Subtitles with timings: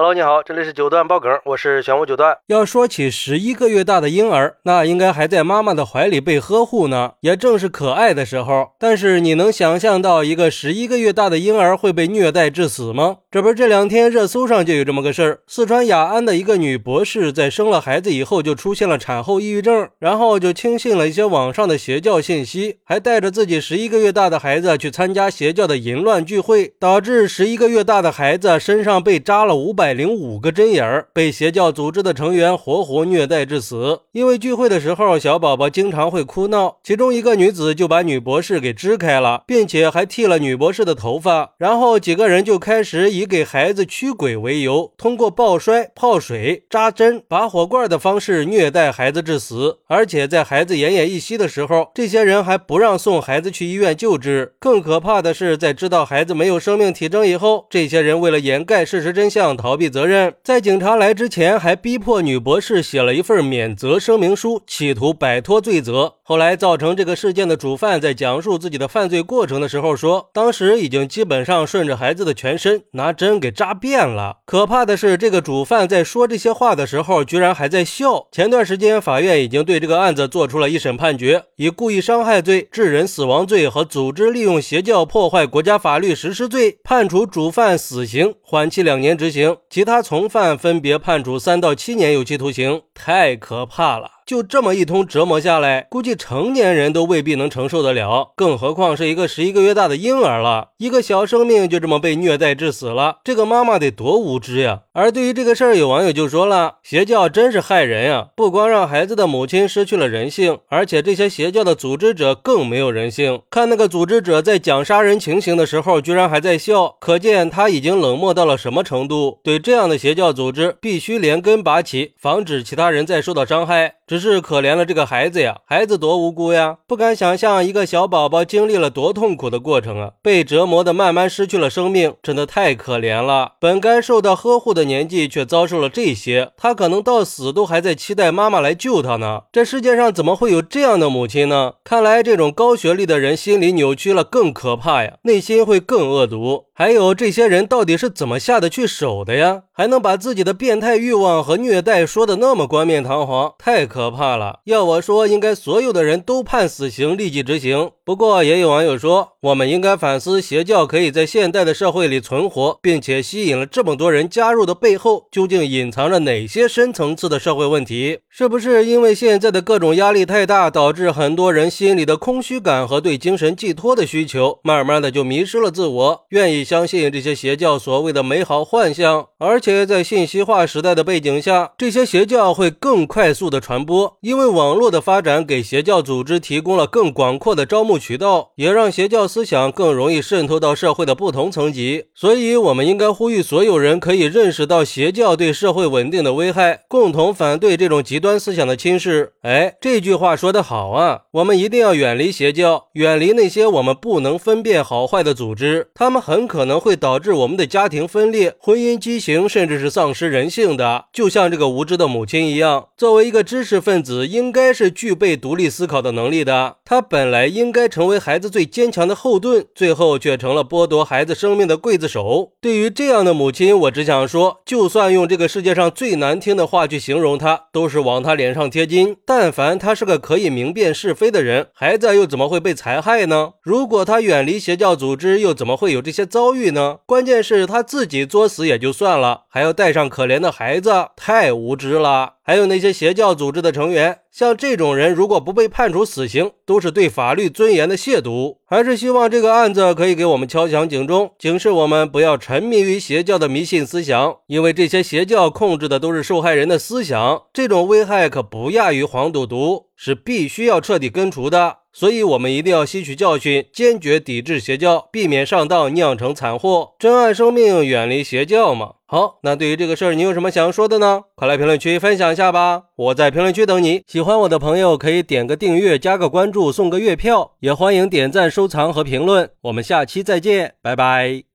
[0.00, 2.38] Hello，你好，这里是九段爆梗，我是玄武九段。
[2.46, 8.68] 要说起十一个月大的婴儿，那应该还在妈妈的怀里被呵护呢，也正是可爱的时候。
[8.78, 13.16] 但是你能想象到一个十一个月大的婴儿会被虐待致死吗？
[13.30, 29.92] 这不是这两天热搜上就有这么个事儿，四川雅安的一个女博士在生了孩子以后就出现了产后抑郁症，然后就轻信了一些网上的邪教信息，还带着自己十一个月大的孩子去参加邪教的淫乱聚会，导致十一个月大的孩子身上被扎了五百。
[29.92, 34.00] 零五个针眼儿被邪教组织的成员活活虐待致死。
[34.12, 41.52] 因为聚会的时候，小宝宝经常会哭闹，其中一个女子就把女博士给支开了，并且还剃了女博士的头发。
[41.58, 49.78] 然后几个人就开始以以给孩子驱鬼为由，通过抱摔、泡水、扎针、拔火罐的方式虐待孩子致死。
[49.86, 54.52] 而且在孩子奄奄一息的时候，这些人还不让送孩子去医院救治。
[54.58, 59.78] 更可怕的是，在知道孩子没有生命体征以后，这些人为了掩盖事实真相，逃。
[59.78, 66.14] 避责任，在警察来之前，还逼迫女博士写了一份免责声明书，企图摆脱罪责。
[66.28, 74.36] 后来造成这个事件的主犯在讲述自己的犯罪过程的时候说，当时已经基本上顺着孩子的全身拿针给扎遍了。
[74.44, 78.28] 可怕的是，这个主犯在说这些话的时候，居然还在笑。
[78.30, 92.82] 前段时间，法院已经对这个案子做出了一审判决，以故意伤害罪、致人死亡罪和组织利用邪教破坏国家法律实施罪，判处主犯死刑，缓期两年执行，其他从犯分别判处三到七年有期徒刑。
[92.92, 94.10] 太可怕了！
[94.28, 100.72] 就这么一通折磨下来，估计成年人都未必能承受得了，更何况是一个十一个月大的婴儿了。
[100.76, 104.80] 一个小生命就这么被虐待致死了，这个妈妈得多无知呀！
[104.92, 108.28] 而对于这个事儿，有网友就说了：邪教真是害人呀！
[108.36, 113.40] 不光让孩子的母亲失去了人性，而且这些邪教的组织者更没有人性。
[113.48, 119.38] 看那个组织者在讲杀人情形的时候，居然还在笑，可见他已经冷漠到了什么程度。
[119.42, 123.94] 对这样的邪教组织，必须连根拔起，防止其他人再受到伤害。
[124.08, 126.78] 只是可怜了这个孩子呀，孩子多无辜呀！
[126.86, 133.52] 不敢想象一个小宝宝经历了多痛苦的过程啊，被折磨的慢慢失去了生命，真的太可怜了。
[133.60, 139.42] 本该受到呵护的年纪，却遭受了这些，他可能到死都还在期待妈妈来救他呢。
[139.52, 141.74] 这世界上怎么会有这样的母亲呢？
[141.84, 146.64] 看来这种高学历的人心理扭曲了更可怕呀，内心会更恶毒。
[146.72, 149.64] 还有这些人到底是怎么下得去手的呀？
[149.78, 154.58] 还能把自己的变态欲望和虐待说的那么冠冕堂皇，太可怕了！
[154.64, 157.92] 要我说，应该所有的人都判死刑，立即执行。
[158.04, 168.18] 不过也有网友说，我们应该反思邪教可以在现代的社会里存活，并且吸引了这么多人加入的背后，究竟隐藏着哪些深层次的社会问题？
[168.28, 176.64] 是不是因为现在的各种压力太大，导致很多人心里的空虚感和对精神寄托的需求，慢慢的就迷失了自我，愿意？
[176.64, 184.16] 相信这些邪教所谓的美好幻象，而且在信息化时代的背景下，这些邪教会更快速的传播。
[184.20, 192.04] 因为网络的发展给邪教组织提供了更广阔的招募渠道，也让邪教思想更容易渗透到社会的不同层级。
[192.14, 199.30] 所以，我们应该呼吁所有人可以认识到邪教对社会稳定的危害，共同反对这种极端思想的侵蚀。
[199.42, 201.22] 哎，这句话说得好啊！
[201.32, 206.68] 我们一定要远离邪教，远离那些我们不能分辨好坏的组织，他们很可。
[206.68, 211.06] 能会导致我们的家庭分裂、婚姻畸形，甚至是丧失人性的。
[211.12, 216.76] 就像这个无知的母亲一样，作为一个知识分子，应该是具备独立思考的能力的。
[216.84, 222.52] 她本来应该成为孩子最坚强的后盾，最后却成了剥夺孩子生命的刽子手。
[222.60, 229.16] 对于这样的母亲，我只想说，就算用这个世界上最难听的话去形容她，都是往她脸上贴金。
[229.26, 233.54] 但凡她是个可以明辨是非的人，孩子又怎么会被残害呢？
[233.62, 236.54] 如果她远离邪教组织，又怎么会有这些遭？
[236.54, 236.98] 遇呢？
[237.06, 242.34] 关键是他自己作死也就算了，还要带上可怜的孩子，太无知了。
[242.48, 248.56] 还有那些邪教组织的成员，像这种人，如果不被判处死刑，都是对法律尊严的亵渎。
[248.64, 261.80] 还是希望这个案子可以给我们敲响警钟，警示我们不要沉迷于邪教的迷信思想，因为这些邪教控制的都是受害人的思想，这种危害可不亚于黄赌毒，是必须要彻底根除的。
[261.92, 266.92] 所以，我们一定要吸取教训，坚决抵制邪教，避免上当酿成惨祸。
[266.98, 268.92] 珍爱生命，远离邪教嘛。
[269.04, 271.22] 好，那对于这个事儿，你有什么想说的呢？
[271.34, 272.84] 快来评论区分享下吧！
[272.94, 274.02] 我在评论区等你。
[274.06, 279.50] 喜欢我的朋友可以点个订阅，加个关注，送个月票，也欢迎点赞、收藏和评论。
[279.62, 281.47] 我们下期再见，拜拜。